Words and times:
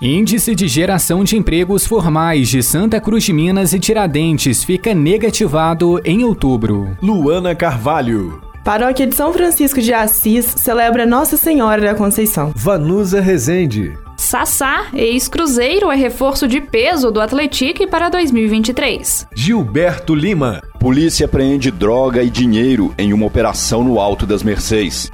Índice 0.00 0.54
de 0.54 0.68
geração 0.68 1.22
de 1.24 1.36
empregos 1.36 1.86
formais 1.86 2.48
de 2.48 2.62
Santa 2.62 3.00
Cruz 3.00 3.24
de 3.24 3.32
Minas 3.32 3.72
e 3.72 3.78
Tiradentes 3.78 4.64
fica 4.64 4.94
negativado 4.94 6.00
em 6.04 6.24
outubro. 6.24 6.96
Luana 7.00 7.54
Carvalho. 7.54 8.40
Paróquia 8.64 9.06
de 9.06 9.14
São 9.14 9.32
Francisco 9.32 9.80
de 9.80 9.92
Assis 9.92 10.46
celebra 10.56 11.04
Nossa 11.06 11.36
Senhora 11.36 11.82
da 11.82 11.94
Conceição. 11.94 12.52
Vanusa 12.56 13.20
Rezende. 13.20 13.96
Sassá, 14.16 14.86
ex-cruzeiro, 14.94 15.90
é 15.90 15.96
reforço 15.96 16.48
de 16.48 16.60
peso 16.60 17.10
do 17.10 17.20
Atletique 17.20 17.86
para 17.86 18.08
2023. 18.08 19.26
Gilberto 19.34 20.14
Lima. 20.14 20.62
Polícia 20.80 21.26
apreende 21.26 21.70
droga 21.70 22.22
e 22.22 22.30
dinheiro 22.30 22.94
em 22.96 23.12
uma 23.12 23.26
operação 23.26 23.84
no 23.84 24.00
Alto 24.00 24.24
das 24.24 24.42
Mercês. 24.42 25.10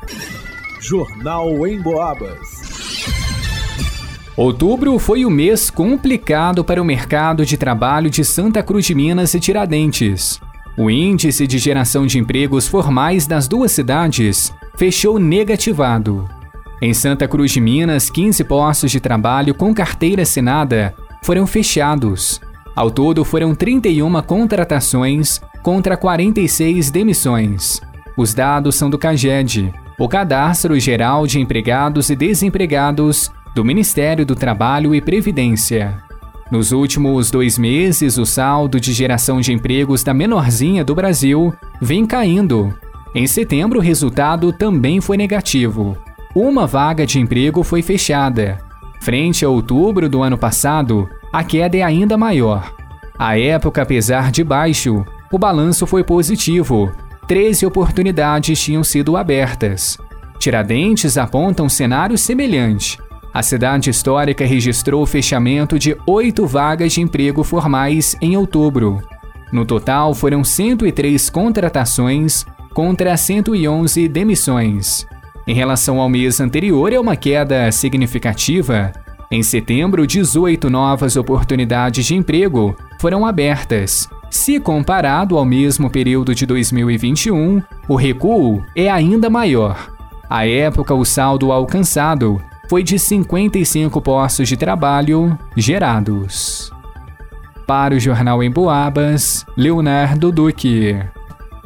Jornal 0.80 1.66
em 1.66 1.80
Boabas. 1.80 2.59
Outubro 4.36 4.98
foi 4.98 5.24
o 5.24 5.30
mês 5.30 5.70
complicado 5.70 6.64
para 6.64 6.80
o 6.80 6.84
mercado 6.84 7.44
de 7.44 7.56
trabalho 7.56 8.08
de 8.08 8.24
Santa 8.24 8.62
Cruz 8.62 8.86
de 8.86 8.94
Minas 8.94 9.34
e 9.34 9.40
Tiradentes. 9.40 10.40
O 10.78 10.88
índice 10.88 11.46
de 11.46 11.58
geração 11.58 12.06
de 12.06 12.18
empregos 12.18 12.68
formais 12.68 13.26
das 13.26 13.48
duas 13.48 13.72
cidades 13.72 14.52
fechou 14.76 15.18
negativado. 15.18 16.28
Em 16.80 16.95
Santa 16.95 17.28
Cruz 17.28 17.50
de 17.50 17.60
Minas, 17.60 18.09
15 18.09 18.45
postos 18.45 18.90
de 18.90 19.00
trabalho 19.00 19.54
com 19.54 19.74
carteira 19.74 20.22
assinada 20.22 20.94
foram 21.22 21.46
fechados. 21.46 22.40
Ao 22.74 22.90
todo, 22.90 23.24
foram 23.24 23.54
31 23.54 24.22
contratações 24.22 25.40
contra 25.62 25.96
46 25.96 26.90
demissões. 26.90 27.80
Os 28.16 28.32
dados 28.32 28.76
são 28.76 28.88
do 28.88 28.96
CAGED, 28.96 29.74
o 29.98 30.09
Cadastro 30.09 30.78
Geral 30.80 31.26
de 31.26 31.38
Empregados 31.40 32.09
e 32.09 32.16
Desempregados 32.16 33.30
do 33.54 33.65
Ministério 33.65 34.24
do 34.24 34.34
Trabalho 34.34 34.95
e 34.95 35.01
Previdência. 35.01 35.98
Nos 36.51 36.73
últimos 36.73 37.30
dois 37.30 37.59
meses, 37.59 38.18
o 38.18 38.26
saldo 38.26 38.80
de 38.80 38.93
geração 38.93 39.40
de 39.40 39.52
empregos 39.52 40.02
da 40.02 40.12
menorzinha 40.12 40.84
do 40.84 40.95
Brasil 40.95 41.54
vem 41.80 42.04
caindo. 42.04 42.74
Em 43.15 43.26
setembro, 43.26 43.78
o 43.78 43.82
resultado 43.82 44.52
também 44.52 45.01
foi 45.01 45.16
negativo. 45.16 45.96
Uma 46.34 46.66
vaga 46.66 47.06
de 47.06 47.18
emprego 47.18 47.62
foi 47.62 47.82
fechada. 47.82 48.59
Frente 49.01 49.45
a 49.45 49.48
outubro 49.48 50.09
do 50.09 50.23
ano 50.23 50.37
passado, 50.37 51.09
a 51.32 51.43
queda 51.43 51.76
é 51.76 51.82
ainda 51.82 52.16
maior. 52.16 52.73
A 53.18 53.38
época, 53.38 53.82
apesar 53.82 54.30
de 54.30 54.43
baixo, 54.45 55.04
o 55.30 55.38
balanço 55.38 55.87
foi 55.87 56.02
positivo. 56.02 56.93
13 57.26 57.66
oportunidades 57.66 58.60
tinham 58.60 58.82
sido 58.82 59.16
abertas. 59.16 59.98
Tiradentes 60.38 61.16
aponta 61.16 61.62
um 61.62 61.68
cenário 61.68 62.18
semelhante. 62.18 62.98
A 63.32 63.42
cidade 63.42 63.90
histórica 63.90 64.44
registrou 64.44 65.03
o 65.03 65.06
fechamento 65.06 65.78
de 65.78 65.97
oito 66.04 66.47
vagas 66.47 66.92
de 66.92 67.00
emprego 67.00 67.44
formais 67.44 68.16
em 68.20 68.37
outubro. 68.37 69.00
No 69.53 69.64
total, 69.64 70.14
foram 70.14 70.42
103 70.42 71.31
contratações 71.31 72.44
contra 72.75 73.16
111 73.16 74.09
demissões. 74.09 75.06
Em 75.47 75.54
relação 75.54 76.00
ao 76.00 76.09
mês 76.09 76.41
anterior, 76.41 76.92
é 76.92 76.98
uma 76.98 77.16
queda 77.16 77.70
significativa. 77.70 78.92
Em 79.31 79.43
setembro, 79.44 80.06
18 80.06 80.69
novas 80.69 81.16
oportunidades 81.16 82.05
de 82.06 82.16
emprego 82.16 82.76
foram 83.00 83.25
abertas. 83.25 84.09
Se 84.28 84.59
comparado 84.60 85.38
ao 85.38 85.44
mesmo 85.44 85.88
período 85.88 86.34
de 86.34 86.47
2021, 86.47 87.62
o 87.88 87.94
recuo 87.94 88.65
é 88.76 88.88
ainda 88.91 89.31
maior. 89.31 89.91
À 90.28 90.47
época, 90.47 90.94
o 90.94 91.05
saldo 91.05 91.50
alcançado 91.50 92.41
foi 92.70 92.84
de 92.84 93.00
55 93.00 94.00
postos 94.00 94.48
de 94.48 94.56
trabalho 94.56 95.36
gerados. 95.56 96.70
Para 97.66 97.97
o 97.97 97.98
Jornal 97.98 98.44
em 98.44 98.50
Boabas, 98.50 99.44
Leonardo 99.56 100.31
Duque. 100.31 100.97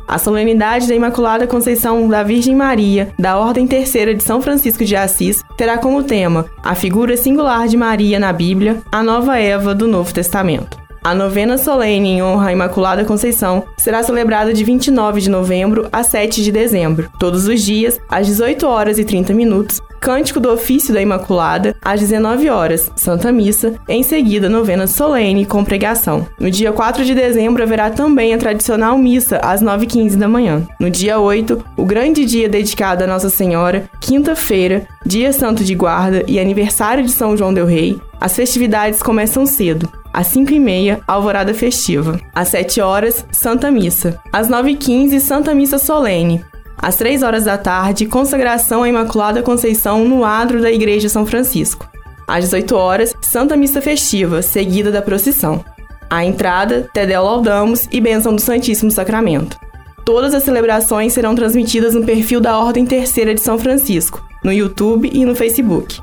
A 0.09 0.17
solenidade 0.17 0.89
da 0.89 0.95
Imaculada 0.95 1.47
Conceição 1.47 2.09
da 2.09 2.23
Virgem 2.23 2.57
Maria, 2.57 3.13
da 3.19 3.37
Ordem 3.37 3.67
Terceira 3.67 4.15
de 4.15 4.25
São 4.25 4.41
Francisco 4.41 4.83
de 4.83 4.97
Assis, 4.97 5.43
terá 5.59 5.77
como 5.77 6.03
tema 6.05 6.47
a 6.63 6.75
figura 6.75 7.19
singular 7.19 7.69
de 7.69 7.77
Maria 7.77 8.19
na 8.19 8.33
Bíblia, 8.33 8.81
a 8.91 9.03
nova 9.03 9.39
Eva 9.39 9.75
do 9.75 9.87
Novo 9.87 10.11
Testamento. 10.11 10.84
A 11.05 11.15
novena 11.15 11.59
solene 11.59 12.13
em 12.13 12.23
honra 12.23 12.49
à 12.49 12.53
Imaculada 12.53 13.05
Conceição 13.05 13.65
será 13.77 14.03
celebrada 14.03 14.55
de 14.55 14.65
29 14.65 15.21
de 15.21 15.29
novembro 15.29 15.87
a 15.93 16.03
7 16.03 16.43
de 16.43 16.51
dezembro, 16.51 17.11
todos 17.19 17.47
os 17.47 17.61
dias, 17.61 18.01
às 18.09 18.27
18 18.27 18.67
horas 18.67 18.99
e 18.99 19.05
30 19.05 19.35
minutos, 19.35 19.83
Cântico 20.01 20.41
do 20.41 20.51
Ofício 20.51 20.95
da 20.95 21.03
Imaculada, 21.03 21.77
às 21.83 22.01
19 22.01 22.49
horas, 22.49 22.91
Santa 22.97 23.31
Missa, 23.31 23.75
em 23.87 24.03
seguida, 24.03 24.49
novena 24.49 24.87
solene 24.87 25.45
com 25.45 25.63
pregação. 25.63 26.27
No 26.41 26.51
dia 26.51 26.73
4 26.73 27.05
de 27.05 27.15
dezembro 27.15 27.63
haverá 27.63 27.91
também 27.91 28.33
a 28.33 28.39
tradicional 28.39 28.97
missa 28.97 29.37
às 29.43 29.63
9h15 29.63 30.17
da 30.17 30.27
manhã. 30.27 30.67
No 30.81 30.89
dia 30.89 31.19
8, 31.19 31.63
o 31.77 31.85
grande 31.85 32.25
dia 32.25 32.49
dedicado 32.49 33.05
a 33.05 33.07
Nossa 33.07 33.29
Senhora, 33.29 33.91
quinta-feira, 34.01 34.87
dia 35.05 35.35
santo 35.35 35.63
de 35.63 35.75
guarda 35.75 36.25
e 36.27 36.41
aniversário 36.41 37.05
de 37.05 37.11
São 37.11 37.37
João 37.37 37.53
del 37.53 37.67
Rei, 37.67 38.01
as 38.19 38.35
festividades 38.35 39.03
começam 39.03 39.45
cedo. 39.45 39.87
Às 40.15 40.29
5h30, 40.29 41.01
alvorada 41.09 41.53
festiva. 41.53 42.21
Às 42.33 42.49
7 42.49 42.81
horas, 42.81 43.27
Santa 43.33 43.69
Missa. 43.69 44.21
Às 44.33 44.49
9h15, 44.49 45.19
Santa 45.19 45.53
Missa 45.53 45.77
solene. 45.77 46.45
Às 46.79 46.95
3 46.95 47.25
horas 47.25 47.45
da 47.45 47.59
tarde, 47.59 48.07
consagração 48.07 48.85
à 48.85 48.89
Imaculada 48.89 49.43
Conceição 49.43 50.05
no 50.05 50.25
adro 50.25 50.63
da 50.63 50.71
Igreja 50.71 51.09
São 51.09 51.27
Francisco. 51.27 51.91
Às 52.29 52.45
18 52.45 52.77
horas, 52.77 53.15
Santa 53.21 53.57
Missa 53.57 53.83
Festiva, 53.83 54.41
seguida 54.41 54.93
da 54.93 55.03
procissão. 55.03 55.65
A 56.09 56.25
entrada, 56.25 56.89
Tedel 56.95 57.25
Laudamos 57.25 57.89
e 57.91 58.01
Bênção 58.01 58.37
do 58.37 58.41
Santíssimo 58.41 58.93
Sacramento. 58.93 59.59
Todas 60.05 60.33
as 60.33 60.45
celebrações 60.45 61.13
serão 61.13 61.35
transmitidas 61.35 61.93
no 61.93 62.05
perfil 62.05 62.41
da 62.41 62.57
Ordem 62.57 62.87
Terceira 62.87 63.35
de 63.35 63.41
São 63.41 63.59
Francisco, 63.59 64.25
no 64.45 64.53
YouTube 64.53 65.11
e 65.13 65.25
no 65.25 65.35
Facebook. 65.35 65.99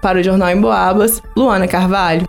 Para 0.00 0.18
o 0.18 0.22
Jornal 0.22 0.48
em 0.48 0.60
Boabas, 0.60 1.22
Luana 1.36 1.68
Carvalho. 1.68 2.26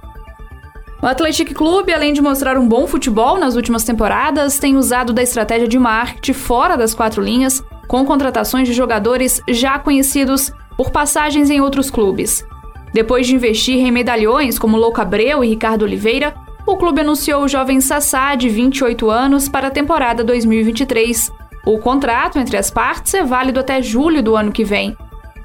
O 1.01 1.07
Athletic 1.07 1.55
Clube, 1.55 1.91
além 1.91 2.13
de 2.13 2.21
mostrar 2.21 2.59
um 2.59 2.67
bom 2.67 2.85
futebol 2.85 3.39
nas 3.39 3.55
últimas 3.55 3.83
temporadas, 3.83 4.59
tem 4.59 4.77
usado 4.77 5.11
da 5.11 5.23
estratégia 5.23 5.67
de 5.67 5.79
marketing 5.79 6.33
fora 6.33 6.77
das 6.77 6.93
quatro 6.93 7.23
linhas 7.23 7.63
com 7.87 8.05
contratações 8.05 8.67
de 8.67 8.73
jogadores 8.75 9.41
já 9.49 9.79
conhecidos 9.79 10.51
por 10.77 10.91
passagens 10.91 11.49
em 11.49 11.59
outros 11.59 11.89
clubes. 11.89 12.45
Depois 12.93 13.25
de 13.25 13.33
investir 13.33 13.77
em 13.77 13.91
medalhões 13.91 14.59
como 14.59 14.77
Louco 14.77 15.01
Abreu 15.01 15.43
e 15.43 15.49
Ricardo 15.49 15.81
Oliveira, 15.81 16.35
o 16.67 16.77
clube 16.77 17.01
anunciou 17.01 17.43
o 17.43 17.47
jovem 17.47 17.81
Sassá, 17.81 18.35
de 18.35 18.47
28 18.47 19.09
anos, 19.09 19.49
para 19.49 19.69
a 19.69 19.71
temporada 19.71 20.23
2023. 20.23 21.31
O 21.65 21.79
contrato 21.79 22.37
entre 22.37 22.57
as 22.57 22.69
partes 22.69 23.15
é 23.15 23.23
válido 23.23 23.59
até 23.59 23.81
julho 23.81 24.21
do 24.21 24.35
ano 24.35 24.51
que 24.51 24.63
vem. 24.63 24.95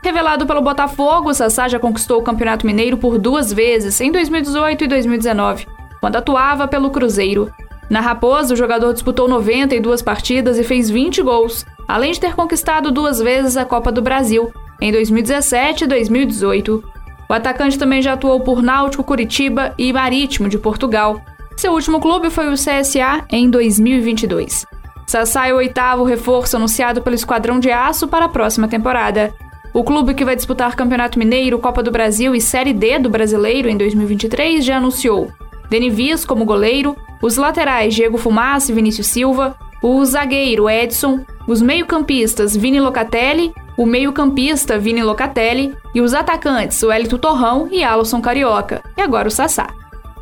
Revelado 0.07 0.47
pelo 0.47 0.63
Botafogo, 0.63 1.35
Sassá 1.35 1.67
já 1.67 1.81
conquistou 1.81 2.21
o 2.21 2.23
Campeonato 2.23 2.65
Mineiro 2.65 2.97
por 2.97 3.19
duas 3.19 3.53
vezes, 3.53 4.01
em 4.01 4.13
2018 4.13 4.85
e 4.85 4.87
2019, 4.87 5.67
quando 6.01 6.15
atuava 6.15 6.69
pelo 6.69 6.91
Cruzeiro. 6.91 7.53
Na 7.91 8.01
Raposa, 8.01 8.55
o 8.55 8.57
jogador 8.57 8.93
disputou 8.93 9.27
92 9.27 10.03
partidas 10.03 10.61
e 10.61 10.63
fez 10.63 10.89
20 10.89 11.23
gols, 11.23 11.67
além 11.89 12.13
de 12.13 12.21
ter 12.21 12.37
conquistado 12.37 12.93
duas 12.93 13.19
vezes 13.19 13.57
a 13.57 13.65
Copa 13.65 13.91
do 13.91 14.01
Brasil, 14.01 14.53
em 14.81 14.93
2017 14.93 15.83
e 15.83 15.87
2018. 15.89 16.85
O 17.29 17.33
atacante 17.33 17.77
também 17.77 18.01
já 18.01 18.13
atuou 18.13 18.39
por 18.39 18.63
Náutico, 18.63 19.03
Curitiba 19.03 19.75
e 19.77 19.93
Marítimo 19.93 20.49
de 20.49 20.57
Portugal. 20.57 21.21
Seu 21.57 21.73
último 21.73 21.99
clube 21.99 22.31
foi 22.31 22.47
o 22.47 22.55
CSA 22.55 23.25
em 23.29 23.51
2022. 23.51 24.67
Sassá 25.05 25.49
é 25.49 25.53
o 25.53 25.57
oitavo 25.57 26.05
reforço 26.05 26.57
anunciado 26.57 27.03
pelo 27.03 27.17
Esquadrão 27.17 27.59
de 27.59 27.73
Aço 27.73 28.07
para 28.07 28.27
a 28.27 28.29
próxima 28.29 28.69
temporada. 28.69 29.35
O 29.77 29.85
clube 29.85 30.15
que 30.15 30.25
vai 30.25 30.35
disputar 30.35 30.75
Campeonato 30.75 31.19
Mineiro, 31.19 31.59
Copa 31.59 31.83
do 31.83 31.91
Brasil 31.91 32.35
e 32.35 32.41
Série 32.41 32.73
D 32.73 32.99
do 32.99 33.11
Brasileiro 33.11 33.69
em 33.69 33.77
2023 33.77 34.65
já 34.65 34.79
anunciou 34.79 35.31
Denivias 35.69 36.25
como 36.25 36.47
goleiro, 36.47 36.97
os 37.21 37.37
laterais 37.37 37.95
Diego 37.95 38.17
Fumaça 38.17 38.73
e 38.73 38.75
Vinícius 38.75 39.09
Silva, 39.09 39.55
o 39.83 40.03
zagueiro 40.03 40.71
Edson, 40.71 41.27
os 41.47 41.61
meio-campistas 41.61 42.57
Vini 42.57 42.81
Locatelli, 42.81 43.53
o 43.77 43.85
meio-campista 43.85 44.79
Vini 44.79 45.03
Locatelli 45.03 45.75
e 45.95 46.01
os 46.01 46.15
atacantes 46.15 46.83
Wellington 46.83 47.19
Torrão 47.19 47.69
e 47.71 47.85
Alisson 47.85 48.23
Carioca, 48.23 48.83
e 48.97 49.03
agora 49.03 49.29
o 49.29 49.31
Sassá. 49.31 49.67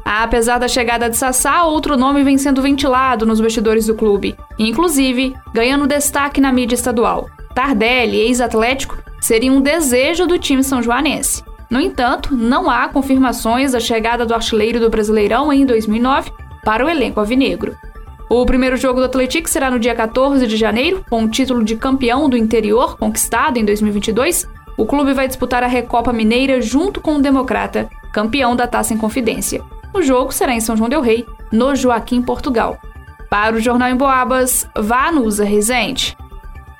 Apesar 0.04 0.58
da 0.58 0.66
chegada 0.66 1.08
de 1.08 1.16
Sassá, 1.16 1.62
outro 1.62 1.96
nome 1.96 2.24
vem 2.24 2.36
sendo 2.38 2.60
ventilado 2.60 3.24
nos 3.24 3.40
bastidores 3.40 3.86
do 3.86 3.94
clube, 3.94 4.34
inclusive 4.58 5.32
ganhando 5.54 5.86
destaque 5.86 6.40
na 6.40 6.50
mídia 6.50 6.74
estadual. 6.74 7.28
Tardelli, 7.54 8.18
ex-atlético, 8.18 9.03
seria 9.24 9.50
um 9.50 9.62
desejo 9.62 10.26
do 10.26 10.38
time 10.38 10.62
são 10.62 10.82
joanense. 10.82 11.42
No 11.70 11.80
entanto, 11.80 12.36
não 12.36 12.68
há 12.68 12.86
confirmações 12.88 13.72
da 13.72 13.80
chegada 13.80 14.26
do 14.26 14.34
artilheiro 14.34 14.78
do 14.78 14.90
Brasileirão 14.90 15.50
em 15.50 15.64
2009 15.64 16.30
para 16.62 16.84
o 16.84 16.90
elenco 16.90 17.20
avinegro. 17.20 17.74
O 18.28 18.44
primeiro 18.44 18.76
jogo 18.76 19.00
do 19.00 19.06
Atlético 19.06 19.48
será 19.48 19.70
no 19.70 19.78
dia 19.78 19.94
14 19.94 20.46
de 20.46 20.58
janeiro, 20.58 21.02
com 21.08 21.24
o 21.24 21.28
título 21.28 21.64
de 21.64 21.74
campeão 21.74 22.28
do 22.28 22.36
interior 22.36 22.98
conquistado 22.98 23.58
em 23.58 23.64
2022. 23.64 24.46
O 24.76 24.84
clube 24.84 25.14
vai 25.14 25.26
disputar 25.26 25.62
a 25.62 25.68
Recopa 25.68 26.12
Mineira 26.12 26.60
junto 26.60 27.00
com 27.00 27.16
o 27.16 27.22
Democrata, 27.22 27.88
campeão 28.12 28.54
da 28.54 28.66
Taça 28.66 28.92
em 28.92 28.98
Confidência. 28.98 29.62
O 29.94 30.02
jogo 30.02 30.34
será 30.34 30.52
em 30.54 30.60
São 30.60 30.76
João 30.76 30.90
del 30.90 31.00
Rei, 31.00 31.24
no 31.50 31.74
Joaquim, 31.74 32.20
Portugal. 32.20 32.76
Para 33.30 33.56
o 33.56 33.60
Jornal 33.60 33.88
em 33.88 33.96
Boabas, 33.96 34.68
Vanusa 34.76 35.44
Rezende. 35.44 36.14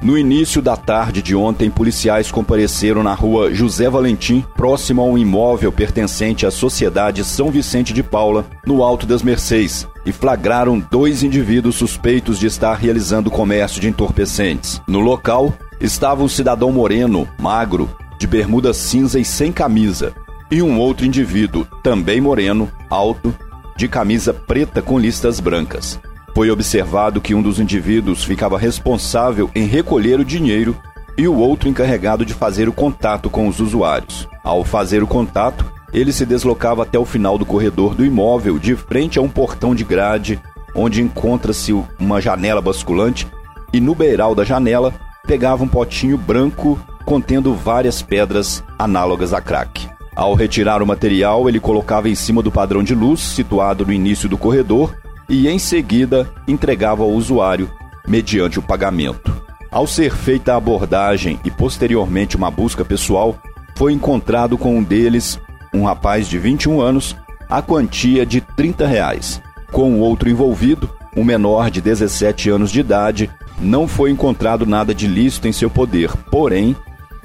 No 0.02 0.18
início 0.18 0.60
da 0.60 0.76
tarde 0.76 1.22
de 1.22 1.34
ontem, 1.34 1.70
policiais 1.70 2.30
compareceram 2.30 3.02
na 3.02 3.14
rua 3.14 3.54
José 3.54 3.88
Valentim, 3.88 4.44
próximo 4.54 5.00
a 5.00 5.04
um 5.04 5.16
imóvel 5.16 5.72
pertencente 5.72 6.44
à 6.44 6.50
Sociedade 6.50 7.24
São 7.24 7.50
Vicente 7.50 7.92
de 7.92 8.02
Paula, 8.02 8.44
no 8.66 8.82
Alto 8.82 9.06
das 9.06 9.22
Mercês, 9.22 9.88
e 10.04 10.12
flagraram 10.12 10.78
dois 10.78 11.22
indivíduos 11.22 11.76
suspeitos 11.76 12.38
de 12.38 12.46
estar 12.46 12.74
realizando 12.74 13.30
comércio 13.30 13.80
de 13.80 13.88
entorpecentes. 13.88 14.80
No 14.86 15.00
local 15.00 15.54
estava 15.80 16.22
um 16.22 16.28
cidadão 16.28 16.70
moreno, 16.70 17.26
magro, 17.38 17.88
de 18.18 18.26
bermuda 18.26 18.74
cinza 18.74 19.18
e 19.18 19.24
sem 19.24 19.52
camisa, 19.52 20.12
e 20.50 20.60
um 20.62 20.78
outro 20.78 21.06
indivíduo, 21.06 21.66
também 21.82 22.20
moreno, 22.20 22.70
alto, 22.90 23.34
de 23.76 23.88
camisa 23.88 24.32
preta 24.32 24.82
com 24.82 24.98
listas 24.98 25.40
brancas. 25.40 25.98
Foi 26.34 26.50
observado 26.50 27.20
que 27.20 27.32
um 27.32 27.40
dos 27.40 27.60
indivíduos 27.60 28.24
ficava 28.24 28.58
responsável 28.58 29.48
em 29.54 29.66
recolher 29.66 30.18
o 30.18 30.24
dinheiro 30.24 30.76
e 31.16 31.28
o 31.28 31.36
outro 31.36 31.68
encarregado 31.68 32.26
de 32.26 32.34
fazer 32.34 32.68
o 32.68 32.72
contato 32.72 33.30
com 33.30 33.46
os 33.46 33.60
usuários. 33.60 34.28
Ao 34.42 34.64
fazer 34.64 35.00
o 35.00 35.06
contato, 35.06 35.64
ele 35.92 36.12
se 36.12 36.26
deslocava 36.26 36.82
até 36.82 36.98
o 36.98 37.04
final 37.04 37.38
do 37.38 37.46
corredor 37.46 37.94
do 37.94 38.04
imóvel, 38.04 38.58
de 38.58 38.74
frente 38.74 39.16
a 39.16 39.22
um 39.22 39.28
portão 39.28 39.76
de 39.76 39.84
grade, 39.84 40.40
onde 40.74 41.00
encontra-se 41.00 41.72
uma 42.00 42.20
janela 42.20 42.60
basculante, 42.60 43.28
e 43.72 43.80
no 43.80 43.94
beiral 43.94 44.34
da 44.34 44.42
janela 44.42 44.92
pegava 45.24 45.62
um 45.62 45.68
potinho 45.68 46.18
branco 46.18 46.80
contendo 47.04 47.54
várias 47.54 48.02
pedras 48.02 48.64
análogas 48.76 49.32
a 49.32 49.40
crack. 49.40 49.88
Ao 50.16 50.34
retirar 50.34 50.82
o 50.82 50.86
material, 50.86 51.48
ele 51.48 51.60
colocava 51.60 52.08
em 52.08 52.14
cima 52.16 52.42
do 52.42 52.50
padrão 52.50 52.82
de 52.82 52.94
luz 52.94 53.20
situado 53.20 53.86
no 53.86 53.92
início 53.92 54.28
do 54.28 54.36
corredor 54.36 54.92
e 55.28 55.48
em 55.48 55.58
seguida 55.58 56.30
entregava 56.46 57.02
ao 57.02 57.10
usuário 57.10 57.70
mediante 58.06 58.58
o 58.58 58.62
pagamento. 58.62 59.34
Ao 59.70 59.86
ser 59.86 60.14
feita 60.14 60.52
a 60.52 60.56
abordagem 60.56 61.40
e 61.44 61.50
posteriormente 61.50 62.36
uma 62.36 62.50
busca 62.50 62.84
pessoal, 62.84 63.36
foi 63.76 63.92
encontrado 63.92 64.56
com 64.56 64.76
um 64.76 64.82
deles, 64.82 65.40
um 65.72 65.84
rapaz 65.84 66.28
de 66.28 66.38
21 66.38 66.80
anos, 66.80 67.16
a 67.48 67.60
quantia 67.60 68.24
de 68.24 68.40
30 68.40 68.86
reais. 68.86 69.42
Com 69.72 69.94
o 69.94 70.00
outro 70.00 70.28
envolvido, 70.28 70.88
um 71.16 71.24
menor 71.24 71.70
de 71.70 71.80
17 71.80 72.50
anos 72.50 72.70
de 72.70 72.80
idade, 72.80 73.30
não 73.60 73.88
foi 73.88 74.10
encontrado 74.10 74.66
nada 74.66 74.94
de 74.94 75.06
lícito 75.06 75.48
em 75.48 75.52
seu 75.52 75.70
poder, 75.70 76.10
porém, 76.30 76.76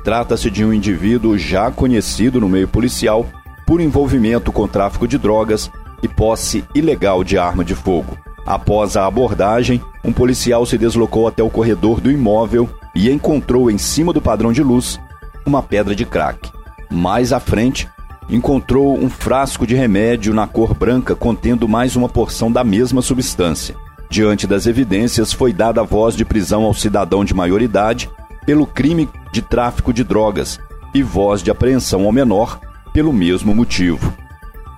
trata-se 0.04 0.50
de 0.50 0.64
um 0.64 0.74
indivíduo 0.74 1.38
já 1.38 1.70
conhecido 1.70 2.40
no 2.40 2.50
meio 2.50 2.68
policial 2.68 3.28
por 3.66 3.82
envolvimento 3.82 4.52
com 4.52 4.68
tráfico 4.68 5.08
de 5.08 5.18
drogas 5.18 5.70
e 6.02 6.08
posse 6.08 6.64
ilegal 6.74 7.24
de 7.24 7.38
arma 7.38 7.64
de 7.64 7.76
fogo. 7.76 8.18
Após 8.46 8.98
a 8.98 9.06
abordagem, 9.06 9.82
um 10.04 10.12
policial 10.12 10.66
se 10.66 10.78
deslocou 10.78 11.28
até 11.28 11.44
o 11.44 11.50
corredor 11.50 12.02
do 12.02 12.12
imóvel 12.12 12.70
e 12.96 13.12
encontrou 13.12 13.70
em 13.70 13.78
cima 13.78 14.12
do 14.12 14.22
padrão 14.22 14.52
de 14.52 14.64
luz 14.64 15.00
uma 15.46 15.62
pedra 15.62 15.96
de 15.96 16.06
crack. 16.06 16.52
Mais 16.90 17.32
à 17.32 17.40
frente, 17.40 17.88
encontrou 18.30 18.98
um 18.98 19.10
frasco 19.10 19.66
de 19.66 19.76
remédio 19.76 20.34
na 20.34 20.48
cor 20.48 20.74
branca 20.74 21.16
contendo 21.16 21.68
mais 21.68 21.96
uma 21.96 22.10
porção 22.10 22.52
da 22.52 22.64
mesma 22.64 23.02
substância. 23.02 23.76
Diante 24.10 24.48
das 24.48 24.66
evidências, 24.66 25.32
foi 25.32 25.54
dada 25.54 25.82
a 25.82 25.84
voz 25.84 26.16
de 26.16 26.26
prisão 26.26 26.64
ao 26.64 26.74
cidadão 26.74 27.24
de 27.24 27.34
maioridade 27.34 28.10
pelo 28.46 28.66
crime 28.66 29.08
de 29.32 29.42
tráfico 29.42 29.94
de 29.94 30.04
drogas 30.04 30.60
e 30.94 31.04
voz 31.04 31.44
de 31.44 31.52
apreensão 31.52 32.06
ao 32.06 32.12
menor 32.12 32.60
pelo 32.92 33.14
mesmo 33.14 33.54
motivo. 33.54 34.12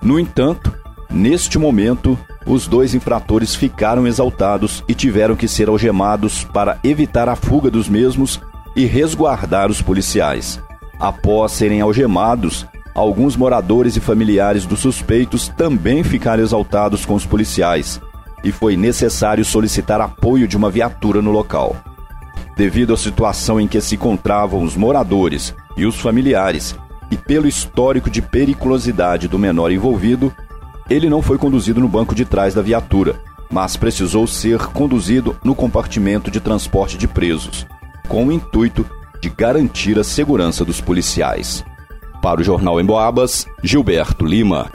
No 0.02 0.18
entanto, 0.18 0.74
Neste 1.12 1.58
momento, 1.58 2.18
os 2.46 2.66
dois 2.66 2.94
infratores 2.94 3.54
ficaram 3.54 4.06
exaltados 4.06 4.82
e 4.88 4.94
tiveram 4.94 5.36
que 5.36 5.46
ser 5.46 5.68
algemados 5.68 6.42
para 6.42 6.78
evitar 6.82 7.28
a 7.28 7.36
fuga 7.36 7.70
dos 7.70 7.86
mesmos 7.86 8.40
e 8.74 8.86
resguardar 8.86 9.70
os 9.70 9.82
policiais. 9.82 10.58
Após 10.98 11.52
serem 11.52 11.82
algemados, 11.82 12.66
alguns 12.94 13.36
moradores 13.36 13.94
e 13.94 14.00
familiares 14.00 14.64
dos 14.64 14.80
suspeitos 14.80 15.48
também 15.48 16.02
ficaram 16.02 16.42
exaltados 16.42 17.04
com 17.04 17.14
os 17.14 17.26
policiais 17.26 18.00
e 18.42 18.50
foi 18.50 18.74
necessário 18.74 19.44
solicitar 19.44 20.00
apoio 20.00 20.48
de 20.48 20.56
uma 20.56 20.70
viatura 20.70 21.20
no 21.20 21.30
local. 21.30 21.76
Devido 22.56 22.94
à 22.94 22.96
situação 22.96 23.60
em 23.60 23.68
que 23.68 23.80
se 23.80 23.96
encontravam 23.96 24.62
os 24.62 24.76
moradores 24.76 25.54
e 25.76 25.84
os 25.84 26.00
familiares, 26.00 26.74
e 27.10 27.16
pelo 27.16 27.46
histórico 27.46 28.08
de 28.08 28.22
periculosidade 28.22 29.28
do 29.28 29.38
menor 29.38 29.70
envolvido, 29.70 30.34
ele 30.92 31.08
não 31.08 31.22
foi 31.22 31.38
conduzido 31.38 31.80
no 31.80 31.88
banco 31.88 32.14
de 32.14 32.24
trás 32.24 32.54
da 32.54 32.60
viatura, 32.60 33.18
mas 33.50 33.76
precisou 33.76 34.26
ser 34.26 34.58
conduzido 34.68 35.36
no 35.42 35.54
compartimento 35.54 36.30
de 36.30 36.38
transporte 36.38 36.98
de 36.98 37.08
presos, 37.08 37.66
com 38.08 38.26
o 38.26 38.32
intuito 38.32 38.84
de 39.20 39.30
garantir 39.30 39.98
a 39.98 40.04
segurança 40.04 40.64
dos 40.64 40.80
policiais. 40.80 41.64
Para 42.20 42.40
o 42.40 42.44
Jornal 42.44 42.80
Emboabas, 42.80 43.46
Gilberto 43.62 44.24
Lima. 44.24 44.70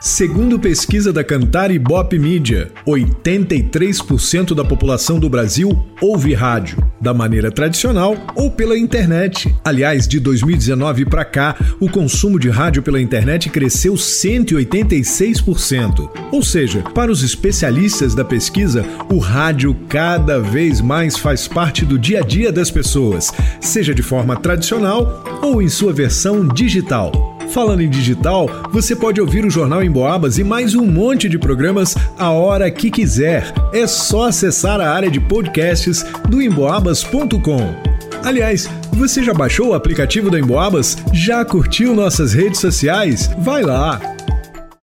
Segundo 0.00 0.58
pesquisa 0.58 1.12
da 1.12 1.24
Cantar 1.24 1.70
e 1.70 1.78
Bop 1.78 2.16
Mídia, 2.18 2.70
83% 2.86 4.54
da 4.54 4.64
população 4.64 5.18
do 5.18 5.28
Brasil 5.28 5.84
ouve 6.00 6.34
rádio, 6.34 6.78
da 7.00 7.14
maneira 7.14 7.50
tradicional 7.50 8.16
ou 8.34 8.50
pela 8.50 8.78
internet. 8.78 9.54
Aliás, 9.64 10.06
de 10.08 10.20
2019 10.20 11.06
para 11.06 11.24
cá, 11.24 11.56
o 11.80 11.88
consumo 11.88 12.38
de 12.38 12.48
rádio 12.48 12.82
pela 12.82 13.00
internet 13.00 13.48
cresceu 13.50 13.94
186%. 13.94 16.08
Ou 16.32 16.42
seja, 16.42 16.82
para 16.94 17.12
os 17.12 17.22
especialistas 17.22 18.14
da 18.14 18.24
pesquisa, 18.24 18.84
o 19.12 19.18
rádio 19.18 19.76
cada 19.88 20.38
vez 20.40 20.80
mais 20.80 21.16
faz 21.16 21.48
parte 21.48 21.84
do 21.84 21.98
dia 21.98 22.20
a 22.20 22.22
dia 22.22 22.52
das 22.52 22.70
pessoas, 22.70 23.32
seja 23.60 23.92
de 23.94 24.02
forma 24.02 24.36
tradicional 24.36 25.24
ou 25.42 25.60
em 25.62 25.68
sua 25.68 25.92
versão 25.92 26.48
digital. 26.48 27.35
Falando 27.50 27.82
em 27.82 27.88
digital, 27.88 28.48
você 28.70 28.94
pode 28.94 29.20
ouvir 29.20 29.44
o 29.44 29.50
Jornal 29.50 29.82
em 29.82 29.90
Boabas 29.90 30.38
e 30.38 30.44
mais 30.44 30.74
um 30.74 30.86
monte 30.86 31.28
de 31.28 31.38
programas 31.38 31.94
a 32.18 32.30
hora 32.30 32.70
que 32.70 32.90
quiser. 32.90 33.52
É 33.72 33.86
só 33.86 34.28
acessar 34.28 34.80
a 34.80 34.90
área 34.90 35.10
de 35.10 35.20
podcasts 35.20 36.04
do 36.28 36.42
emboabas.com. 36.42 37.74
Aliás, 38.24 38.68
você 38.92 39.22
já 39.22 39.32
baixou 39.32 39.68
o 39.68 39.74
aplicativo 39.74 40.30
da 40.30 40.40
Emboabas? 40.40 40.96
Já 41.12 41.44
curtiu 41.44 41.94
nossas 41.94 42.32
redes 42.32 42.60
sociais? 42.60 43.30
Vai 43.38 43.62
lá! 43.62 44.15